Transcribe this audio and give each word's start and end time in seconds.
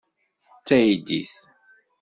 D 0.59 0.63
taydit. 0.67 1.33